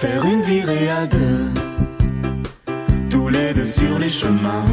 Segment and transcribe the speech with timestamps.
[0.00, 1.50] Faire une virée à deux,
[3.10, 4.64] tous les deux sur les chemins.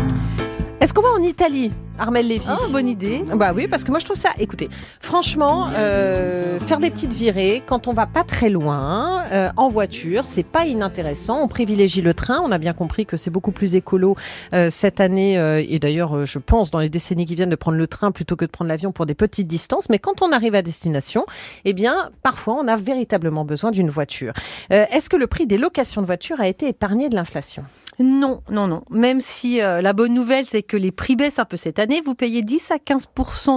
[0.88, 2.48] Est-ce qu'on va en Italie, Armel Lévy?
[2.50, 3.22] Oh, bonne idée.
[3.36, 4.30] Bah oui, parce que moi je trouve ça.
[4.40, 4.70] Écoutez,
[5.02, 10.24] franchement, euh, faire des petites virées quand on va pas très loin euh, en voiture,
[10.26, 11.42] c'est pas inintéressant.
[11.44, 12.40] On privilégie le train.
[12.42, 14.16] On a bien compris que c'est beaucoup plus écolo
[14.54, 15.34] euh, cette année
[15.70, 18.46] et d'ailleurs, je pense dans les décennies qui viennent de prendre le train plutôt que
[18.46, 19.90] de prendre l'avion pour des petites distances.
[19.90, 21.26] Mais quand on arrive à destination,
[21.66, 24.32] eh bien, parfois on a véritablement besoin d'une voiture.
[24.70, 27.66] Est-ce que le prix des locations de voitures a été épargné de l'inflation?
[28.00, 28.84] Non, non, non.
[28.90, 32.02] Même si euh, la bonne nouvelle, c'est que les prix baissent un peu cette année,
[32.04, 33.08] vous payez 10 à 15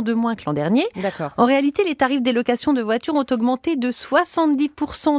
[0.04, 0.86] de moins que l'an dernier.
[0.96, 1.32] D'accord.
[1.36, 4.70] En réalité, les tarifs des locations de voitures ont augmenté de 70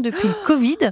[0.01, 0.91] depuis le Covid.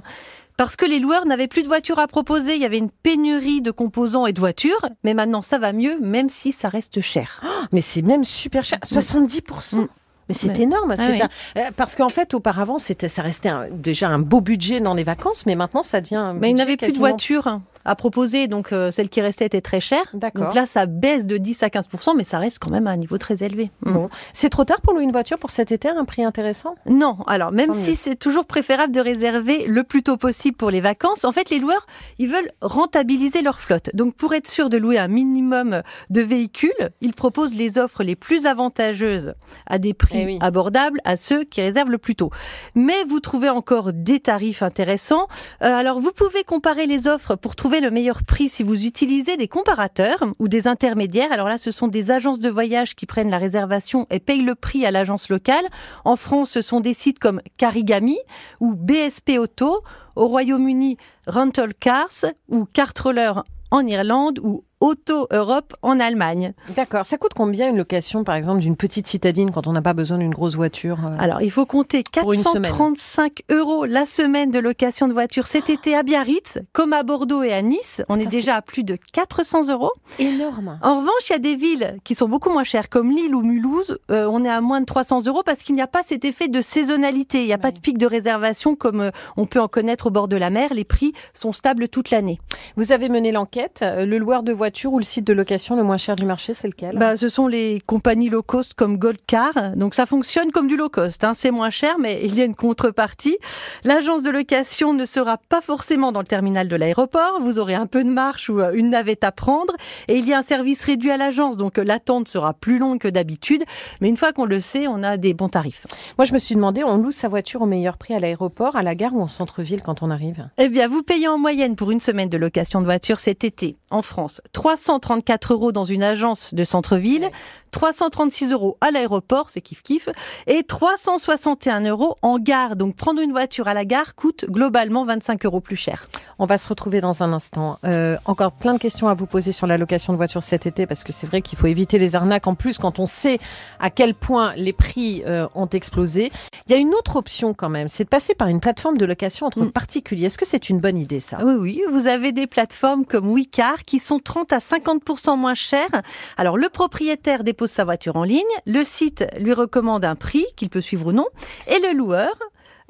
[0.56, 3.62] Parce que les loueurs n'avaient plus de voitures à proposer, il y avait une pénurie
[3.62, 7.40] de composants et de voitures, mais maintenant ça va mieux, même si ça reste cher.
[7.72, 9.76] Mais c'est même super cher, 70%.
[9.80, 9.88] Mm.
[10.28, 10.60] Mais c'est Ouais.
[10.60, 11.22] énorme, Ah c'est oui.
[11.22, 11.28] un-
[11.58, 15.02] euh, parce qu'en fait auparavant c'était ça restait un- déjà un beau budget dans les
[15.02, 16.16] vacances, mais maintenant ça devient.
[16.16, 19.46] Un Mais il budget n'avait plus de voitures à proposer, donc euh, celle qui restait
[19.46, 20.04] était très chère.
[20.34, 22.96] Donc là, ça baisse de 10 à 15% mais ça reste quand même à un
[22.96, 23.70] niveau très élevé.
[23.84, 23.92] Mm.
[23.92, 26.74] Bon, c'est trop tard pour louer une voiture pour cet été, à un prix intéressant?
[26.86, 30.70] Non, alors même Tant si c'est toujours préférable de réserver le plus tôt possible pour
[30.70, 31.86] les vacances, en fait les loueurs,
[32.18, 33.90] ils veulent rentabiliser leur flotte.
[33.94, 38.16] Donc pour être sûr de louer un minimum de véhicules, ils proposent les offres les
[38.16, 39.34] plus avantageuses
[39.66, 40.38] à des prix Eh oui.
[40.40, 42.30] abordables à ceux qui réservent le plus tôt.
[42.74, 45.26] Mais vous trouvez encore des tarifs intéressants.
[45.62, 49.36] Euh, alors vous pouvez comparer les offres pour trouver le meilleur prix si vous utilisez
[49.36, 51.30] des comparateurs ou des intermédiaires.
[51.30, 54.56] Alors là, ce sont des agences de voyage qui prennent la réservation et payent le
[54.56, 55.64] prix à l'agence locale.
[56.04, 58.18] En France, ce sont des sites comme Carigami
[58.58, 59.82] ou BSP Auto.
[60.16, 60.96] Au Royaume-Uni,
[61.28, 63.32] Rental Cars ou Cartroller
[63.70, 66.54] en Irlande ou Auto Europe en Allemagne.
[66.74, 67.04] D'accord.
[67.04, 70.16] Ça coûte combien une location, par exemple, d'une petite citadine quand on n'a pas besoin
[70.16, 72.62] d'une grosse voiture euh Alors, il faut compter Pour une semaine.
[72.62, 77.42] 435 euros la semaine de location de voiture cet été à Biarritz, comme à Bordeaux
[77.42, 78.00] et à Nice.
[78.08, 79.92] On est déjà à plus de 400 euros.
[80.18, 80.78] Énorme.
[80.82, 83.42] En revanche, il y a des villes qui sont beaucoup moins chères, comme Lille ou
[83.42, 83.98] Mulhouse.
[84.10, 86.48] Euh, on est à moins de 300 euros parce qu'il n'y a pas cet effet
[86.48, 87.42] de saisonnalité.
[87.42, 90.10] Il n'y a pas de pic de réservation comme euh, on peut en connaître au
[90.10, 90.72] bord de la mer.
[90.72, 92.38] Les prix sont stables toute l'année.
[92.76, 93.84] Vous avez mené l'enquête.
[93.84, 96.68] Le loueur de voiture ou le site de location le moins cher du marché, c'est
[96.68, 96.96] lequel?
[96.96, 99.76] Bah, ce sont les compagnies low cost comme Goldcar.
[99.76, 101.24] Donc ça fonctionne comme du low cost.
[101.24, 101.34] Hein.
[101.34, 103.38] C'est moins cher, mais il y a une contrepartie.
[103.84, 107.38] L'agence de location ne sera pas forcément dans le terminal de l'aéroport.
[107.40, 109.74] Vous aurez un peu de marche ou euh, une navette à prendre.
[110.08, 112.98] Et il y a un service réduit à l'agence, donc euh, l'attente sera plus longue
[112.98, 113.64] que d'habitude.
[114.00, 115.86] Mais une fois qu'on le sait, on a des bons tarifs.
[116.18, 118.82] Moi, je me suis demandé, on loue sa voiture au meilleur prix à l'aéroport, à
[118.82, 120.48] la gare ou en centre-ville quand on arrive?
[120.58, 123.76] Eh bien, vous payez en moyenne pour une semaine de location de voiture cet été
[123.90, 127.30] en France 334 euros dans une agence de centre-ville,
[127.70, 130.10] 336 euros à l'aéroport, c'est kiff kiff,
[130.46, 132.76] et 361 euros en gare.
[132.76, 136.08] Donc prendre une voiture à la gare coûte globalement 25 euros plus cher.
[136.38, 137.78] On va se retrouver dans un instant.
[137.84, 140.86] Euh, encore plein de questions à vous poser sur la location de voiture cet été
[140.86, 142.46] parce que c'est vrai qu'il faut éviter les arnaques.
[142.46, 143.38] En plus, quand on sait
[143.78, 146.30] à quel point les prix euh, ont explosé,
[146.66, 149.06] il y a une autre option quand même, c'est de passer par une plateforme de
[149.06, 149.70] location entre Mm.
[149.70, 150.26] particuliers.
[150.26, 151.38] Est-ce que c'est une bonne idée ça?
[151.42, 156.02] Oui, oui, vous avez des plateformes comme Wicar qui sont 30 à 50% moins chères.
[156.36, 160.70] Alors le propriétaire dépose sa voiture en ligne, le site lui recommande un prix qu'il
[160.70, 161.26] peut suivre ou non,
[161.66, 162.32] et le loueur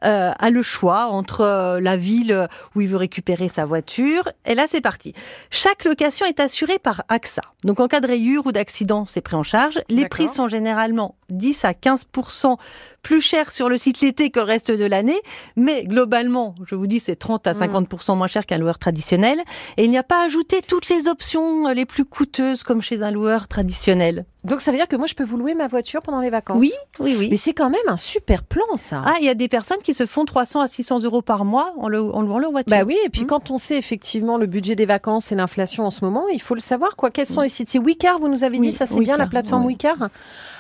[0.03, 4.28] euh, a le choix entre euh, la ville où il veut récupérer sa voiture.
[4.47, 5.12] Et là, c'est parti.
[5.50, 7.43] Chaque location est assurée par AXA.
[7.65, 9.81] Donc en cas de rayure ou d'accident, c'est pris en charge.
[9.91, 12.56] Les prix sont généralement 10 à 15%
[13.02, 15.18] plus chers sur le site l'été que le reste de l'année.
[15.56, 19.38] Mais globalement, je vous dis, c'est 30 à 50% moins cher qu'un loueur traditionnel.
[19.78, 23.02] Et il n'y a pas ajouté toutes les options euh, les plus coûteuses comme chez
[23.02, 24.26] un loueur traditionnel.
[24.44, 26.56] Donc ça veut dire que moi je peux vous louer ma voiture pendant les vacances
[26.58, 27.28] Oui, oui, oui.
[27.30, 29.02] Mais c'est quand même un super plan ça.
[29.04, 31.74] Ah, il y a des personnes qui se font 300 à 600 euros par mois
[31.78, 32.74] en, le- en louant leur voiture.
[32.74, 33.26] Bah oui, et puis Mm.
[33.26, 36.54] quand on sait effectivement le budget des vacances et l'inflation en ce moment, il faut
[36.54, 37.10] le savoir quoi.
[37.10, 37.68] Quels sont les sites?
[37.68, 39.72] C'est Wicar, vous nous avez dit, Oui, ça c'est bien la plateforme ouais.
[39.74, 39.97] Wicar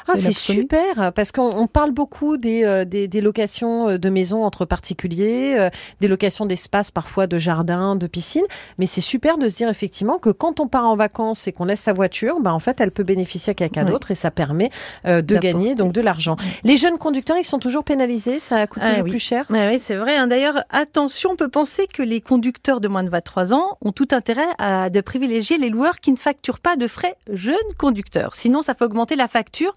[0.08, 4.08] Ah, C'est super parce qu'on on parle beaucoup des, euh, des, des locations euh, de
[4.08, 8.44] maisons entre particuliers, euh, des locations d'espaces parfois de jardins, de piscines,
[8.78, 11.64] mais c'est super de se dire effectivement que quand on part en vacances et qu'on
[11.64, 13.90] laisse sa voiture, bah en fait elle peut bénéficier à quelqu'un Ouais.
[13.92, 14.70] d'autre et ça permet
[15.06, 16.36] euh, de gagner donc de l'argent.
[16.64, 19.10] Les jeunes conducteurs, ils sont toujours pénalisés, ça coûte Ah toujours oui.
[19.10, 19.46] plus cher?
[19.48, 20.16] Ouais, oui, c'est vrai.
[20.16, 20.26] hein.
[20.26, 24.08] D'ailleurs, attention, on peut penser que les conducteurs de moins de 23 ans ont tout
[24.12, 28.34] intérêt à de privilégier les loueurs qui ne facturent pas de frais jeunes conducteurs.
[28.34, 29.72] Sinon, ça fait augmenter la facture.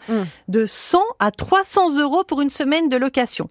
[0.48, 3.48] De 100 à 300 euros pour une semaine de location.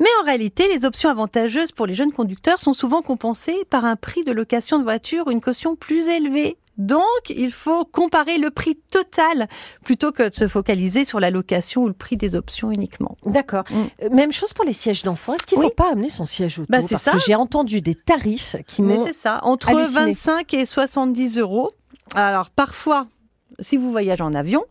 [0.00, 3.96] Mais en réalité, les options avantageuses pour les jeunes conducteurs sont souvent compensées par un
[3.96, 6.56] prix de location de voiture, une caution plus élevée.
[6.76, 9.48] Donc, il faut comparer le prix total
[9.84, 13.16] plutôt que de se focaliser sur la location ou le prix des options uniquement.
[13.24, 13.64] D'accord.
[13.68, 13.74] Mm.
[14.04, 15.34] Euh, Même chose pour les sièges d'enfants.
[15.34, 15.70] Est-ce qu'il ne Oui.
[15.70, 16.68] faut pas amener son siège auto?
[16.70, 17.10] Bah, c'est Parce ça.
[17.10, 19.04] que j'ai entendu des tarifs qui Mais m'ont...
[19.06, 20.04] c'est ça, entre halluciné.
[20.12, 21.72] 25 et 70 euros.
[22.14, 23.02] Alors, parfois,
[23.60, 24.64] si vous voyagez en avion,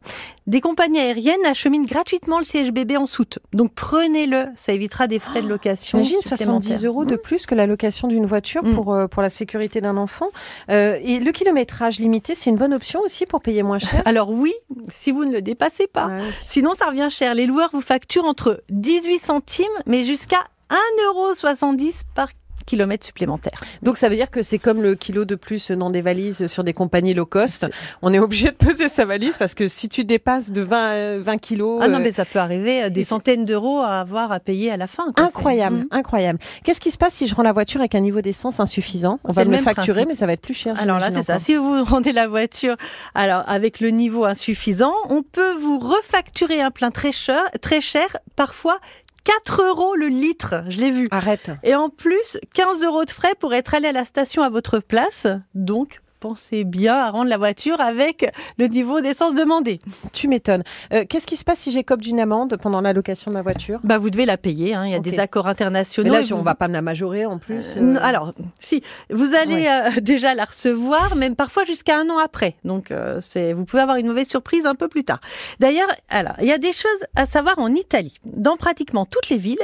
[0.48, 3.40] des compagnies aériennes acheminent gratuitement le siège bébé en soute.
[3.54, 5.98] Donc, prenez-le, ça évitera des frais de location.
[6.04, 6.70] J'imagine supplémentaires.
[6.80, 8.76] 70 euros de plus que la location d'une voiture Mm.
[8.76, 10.28] pour, euh, pour la sécurité d'un enfant.
[10.72, 14.02] Euh, et le kilométrage limité, c'est une bonne option aussi pour payer moins cher?
[14.06, 14.54] Alors oui,
[14.90, 16.08] si vous ne le dépassez pas.
[16.08, 16.18] Ouais.
[16.46, 17.34] Sinon, ça revient cher.
[17.34, 22.30] Les loueurs vous facturent entre 18 centimes, mais jusqu'à 1,70€ par
[22.68, 23.60] kilomètre supplémentaire.
[23.82, 26.64] Donc ça veut dire que c'est comme le kilo de plus dans des valises sur
[26.64, 27.66] des compagnies low cost.
[28.04, 31.22] On est obligé de peser sa valise parce que si tu dépasses de 20, euh,
[31.24, 31.80] 20 kilos...
[31.82, 34.70] Ah non, euh, mais ça peut arriver euh, des centaines d'euros à avoir à payer
[34.70, 35.12] à la fin.
[35.16, 35.26] quoi.
[35.26, 36.40] Incroyable, incroyable.
[36.64, 39.20] Qu'est-ce qui se passe si je rends la voiture avec un niveau d'essence insuffisant?
[39.24, 40.08] On va le me le facturer, principe.
[40.10, 40.76] mais ça va être plus cher.
[40.80, 41.40] Alors là, c'est ça.
[41.40, 42.76] Si vous rendez la voiture
[43.16, 48.18] alors avec le niveau insuffisant, on peut vous refacturer un plein très cher, très cher
[48.36, 48.80] parfois
[49.28, 50.64] 4 euros le litre.
[50.70, 51.10] Je l'ai vu.
[51.12, 51.52] Arrête.
[51.62, 54.80] Et en plus, 15 euros de frais pour être allé à la station à votre
[54.80, 55.28] place.
[55.54, 59.80] Donc, pensez bien à rendre la voiture avec le niveau d'essence demandé.
[60.14, 60.64] Tu m'étonnes.
[60.94, 63.80] Euh, Qu'est-ce qui se passe si j'écope d'une amende pendant la location de ma voiture?
[63.84, 64.74] Bah, vous devez la payer.
[64.74, 64.86] hein.
[64.86, 66.10] Il y a des accords internationaux.
[66.10, 67.66] Mais là, si on vous- va pas me la majorer en plus.
[67.78, 70.02] Euh, euh, Alors, si, vous allez Ouais.
[70.02, 72.56] déjà la recevoir, même parfois jusqu'à un an après.
[72.64, 72.92] Donc,
[73.22, 75.20] c'est, vous pouvez avoir une mauvaise surprise un peu plus tard.
[75.60, 78.14] D'ailleurs, alors, il y a des choses à savoir en Italie.
[78.26, 79.58] Dans pratiquement toutes les villes,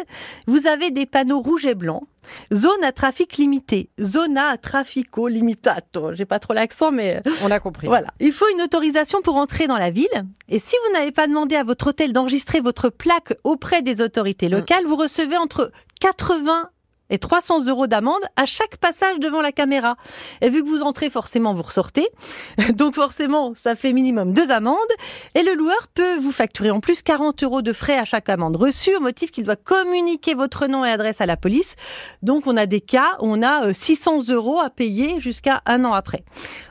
[0.47, 2.03] vous avez des panneaux rouges et blancs.
[2.53, 6.13] Zone à trafic limité, zona traffico limitato.
[6.13, 7.87] J'ai pas trop l'accent, mais on a compris.
[7.87, 8.07] voilà.
[8.19, 10.07] Il faut une autorisation pour entrer dans la ville.
[10.49, 14.49] Et si vous n'avez pas demandé à votre hôtel d'enregistrer votre plaque auprès des autorités
[14.49, 16.69] locales, vous recevez entre 80
[17.13, 19.97] et 300 euros d'amende à chaque passage devant la caméra.
[20.41, 22.07] Et vu que vous entrez, forcément, vous ressortez.
[22.73, 24.77] Donc forcément, ça fait minimum deux amendes.
[25.35, 28.55] Et le loueur peut vous facturer en plus 40 euros de frais à chaque amende
[28.55, 31.75] reçue au motif qu'il doit communiquer votre nom et adresse à la police.
[32.23, 35.85] Donc on a des cas où on a euh, 600 euros à payer jusqu'à un
[35.85, 36.23] an après.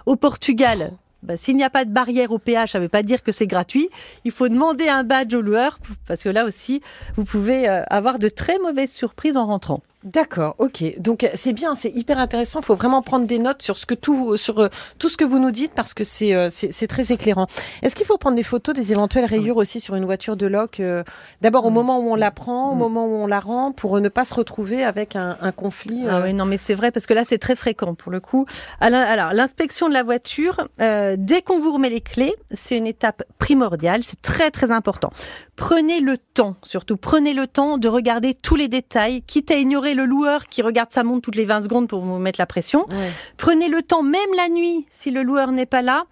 [0.07, 0.91] Au Portugal,
[1.23, 3.31] bah, s'il n'y a pas de barrière au péage, ça ne veut pas dire que
[3.31, 3.89] c'est gratuit.
[4.25, 5.79] Il faut demander un badge au loueur
[6.09, 6.83] parce que là aussi,
[7.17, 9.83] vous pouvez euh, avoir de très mauvaises surprises en rentrant.
[10.05, 10.99] D'accord, ok.
[10.99, 12.61] Donc c'est bien, c'est hyper intéressant.
[12.61, 14.69] Il faut vraiment prendre des notes sur ce que tout, sur euh,
[14.99, 17.47] tout ce que vous nous dites parce que c'est euh, c'est très éclairant.
[17.83, 20.81] Est-ce qu'il faut prendre des photos des éventuelles rayures aussi sur une voiture de loc
[20.81, 21.03] euh,
[21.41, 21.75] D'abord au Mm.
[21.75, 24.35] moment où on la prend, au moment où on la rend, pour ne pas se
[24.35, 26.05] retrouver avec un, un conflit.
[26.09, 28.21] Ah euh, oui, non, mais c'est vrai parce que là, c'est très fréquent pour le
[28.21, 28.47] coup.
[28.81, 32.87] Alors, alors, l'inspection de la voiture, euh, dès qu'on vous remet les clés, c'est une
[32.87, 34.03] étape primordiale.
[34.05, 35.11] C'est très, très important.
[35.57, 39.92] Prenez le temps, surtout prenez le temps de regarder tous les détails, quitte à ignorer
[39.95, 42.87] le loueur qui regarde sa montre toutes les 20 secondes pour vous mettre la pression.
[42.89, 43.11] ouais.
[43.37, 46.05] Prenez le temps, même la nuit, si le loueur n'est pas là,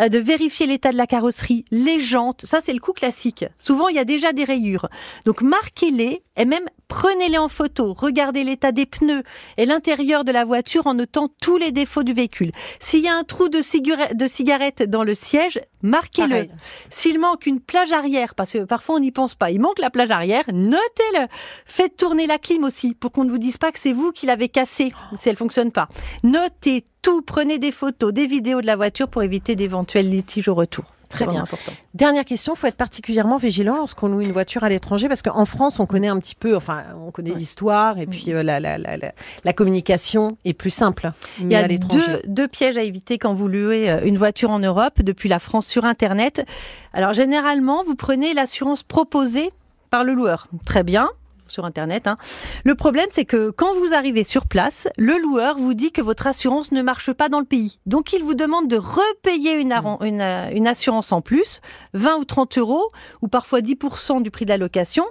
[0.00, 2.44] euh, de vérifier l'état de la carrosserie, les jantes.
[2.46, 3.44] Ça, c'est le coup classique.
[3.58, 4.88] Souvent, il y a déjà des rayures.
[5.24, 7.94] Donc, marquez-les et même prenez-les en photo.
[7.96, 9.22] Regardez l'état des pneus
[9.56, 12.50] et l'intérieur de la voiture en notant tous les défauts du véhicule.
[12.80, 16.46] S'il y a un trou de, cigare- de cigarette dans le siège, marquez-le.
[16.90, 19.90] S'il manque une plage arrière, parce que parfois on n'y pense pas, il manque la
[19.90, 21.26] plage arrière, notez-le.
[21.66, 24.26] Faites tourner la clim aussi pour qu'on ne vous dise pas que c'est vous qui
[24.26, 25.88] l'avez cassée si elle fonctionne pas.
[26.22, 30.54] Notez tout, prenez des photos, des vidéos de la voiture pour éviter d'éventuels litiges au
[30.54, 30.84] retour.
[31.08, 31.42] Très bien.
[31.42, 31.72] important.
[31.94, 35.78] Dernière question, faut être particulièrement vigilant lorsqu'on loue une voiture à l'étranger parce qu'en France,
[35.80, 37.36] on connaît un petit peu, enfin, on connaît Ouais.
[37.36, 41.12] L'histoire et puis euh, la, la, la, la, communication est plus simple.
[41.40, 44.50] Il y a à deux, deux pièges à éviter quand vous louez euh, une voiture
[44.50, 46.46] en Europe depuis la France sur Internet.
[46.92, 49.52] Alors généralement, vous prenez l'assurance proposée
[49.90, 50.48] par le loueur.
[50.64, 51.10] Très bien
[51.48, 52.06] sur Internet.
[52.06, 52.16] hein.
[52.64, 56.26] Le problème, c'est que quand vous arrivez sur place, le loueur vous dit que votre
[56.26, 57.78] assurance ne marche pas dans le pays.
[57.86, 61.60] Donc, il vous demande de repayer une, une, euh, une assurance en plus,
[61.94, 62.88] 20 ou 30 euros,
[63.22, 65.04] ou parfois 10% du prix de la location.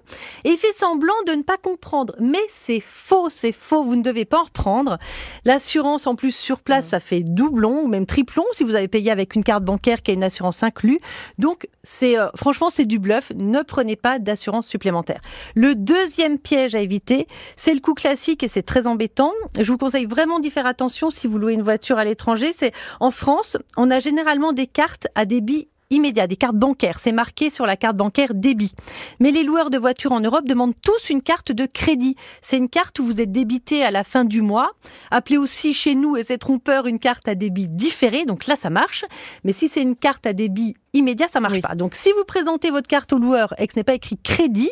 [0.44, 2.16] Et il fait semblant de ne pas comprendre.
[2.20, 3.84] Mais c'est faux, c'est faux.
[3.84, 4.98] Vous ne devez pas en reprendre.
[5.46, 9.12] L'assurance, en plus, sur place, ça fait doublon ou même triplon si vous avez payé
[9.12, 11.00] avec une carte bancaire qui a une assurance inclue.
[11.38, 13.32] Donc, c'est euh, franchement, c'est du bluff.
[13.36, 15.22] Ne prenez pas d'assurance supplémentaire.
[15.56, 19.32] Le deuxième piège à éviter, c'est le coup classique et c'est très embêtant.
[19.58, 22.52] Je vous conseille vraiment d'y faire attention si vous louez une voiture à l'étranger.
[22.56, 27.00] C'est en France, on a généralement des cartes à débit immédiat, des cartes bancaires.
[27.00, 28.74] C'est marqué sur la carte bancaire débit.
[29.20, 32.16] Mais les loueurs de voitures en Europe demandent tous une carte de crédit.
[32.42, 34.72] C'est une carte où vous êtes débité à la fin du mois.
[35.12, 38.26] Appelez aussi chez nous, et c'est trompeur, une carte à débit différé.
[38.26, 39.06] Donc là, ça marche.
[39.44, 41.62] Mais si c'est une carte à débit immédiat, ça marche Oui.
[41.62, 41.76] pas.
[41.76, 44.72] Donc, si vous présentez votre carte au loueur et que ce n'est pas écrit crédit,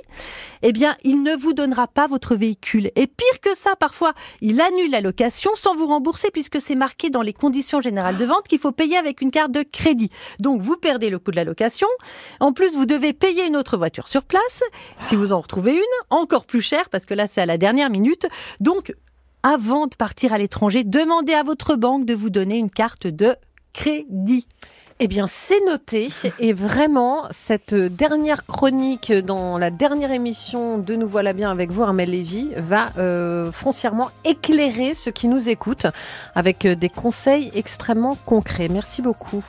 [0.61, 2.91] eh bien, il ne vous donnera pas votre véhicule.
[2.95, 7.09] Et pire que ça, parfois, il annule la location sans vous rembourser puisque c'est marqué
[7.09, 10.09] dans les conditions générales de vente qu'il faut payer avec une carte de crédit.
[10.39, 11.87] Donc, vous perdez le coût de la location.
[12.39, 14.63] En plus, vous devez payer une autre voiture sur place.
[15.01, 17.89] Si vous en retrouvez une, encore plus cher parce que là, c'est à la dernière
[17.89, 18.27] minute.
[18.59, 18.93] Donc,
[19.43, 23.35] avant de partir à l'étranger, demandez à votre banque de vous donner une carte de
[23.75, 24.47] crédit.
[24.99, 26.07] Eh bien, c'est noté.
[26.39, 31.83] Et vraiment, cette dernière chronique dans la dernière émission de Nous voilà bien avec vous,
[31.83, 35.87] Armel Lévy, va euh, foncièrement éclairer ceux qui nous écoutent
[36.33, 38.69] avec euh, des conseils extrêmement concrets.
[38.69, 39.45] Merci beaucoup.